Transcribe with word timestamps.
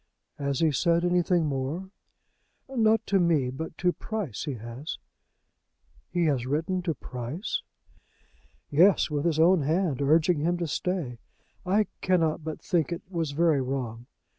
"Has 0.39 0.61
he 0.61 0.71
said 0.71 1.05
anything 1.05 1.45
more?" 1.45 1.91
"Not 2.67 3.05
to 3.05 3.19
me; 3.19 3.51
but 3.51 3.77
to 3.77 3.93
Price 3.93 4.45
he 4.45 4.55
has." 4.55 4.97
"He 6.09 6.25
has 6.25 6.47
written 6.47 6.81
to 6.81 6.95
Price?" 6.95 7.61
"Yes, 8.71 9.11
with 9.11 9.25
his 9.25 9.37
own 9.37 9.61
hand, 9.61 10.01
urging 10.01 10.39
him 10.39 10.57
to 10.57 10.65
stay. 10.65 11.19
I 11.67 11.85
cannot 12.01 12.43
but 12.43 12.63
think 12.63 12.91
it 12.91 13.03
was 13.11 13.29
very 13.33 13.61
wrong." 13.61 14.07